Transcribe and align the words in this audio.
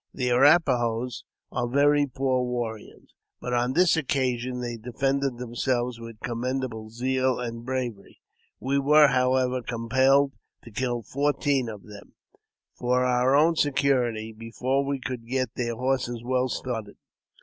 The 0.15 0.31
Arrap 0.31 0.63
a 0.67 0.71
iaos 0.79 1.25
are 1.51 1.67
very 1.69 2.07
poor 2.07 2.41
warriors, 2.43 3.13
but 3.39 3.53
on 3.53 3.73
this 3.73 3.95
occasion 3.95 4.59
they 4.59 4.75
defended 4.75 5.37
themselves 5.37 5.99
with 5.99 6.19
commendable 6.21 6.89
zeal 6.89 7.39
and 7.39 7.63
bravery. 7.63 8.19
We 8.59 8.79
were, 8.79 9.09
however, 9.09 9.61
compelled 9.61 10.33
to 10.63 10.71
kill 10.71 11.03
fourteen 11.03 11.69
of 11.69 11.83
them, 11.83 12.13
for 12.75 13.05
our 13.05 13.35
own 13.35 13.55
security, 13.57 14.33
before 14.33 14.83
we 14.83 14.99
could 14.99 15.27
get 15.27 15.53
their 15.53 15.75
horses 15.75 16.23
well 16.25 16.49
started. 16.49 16.97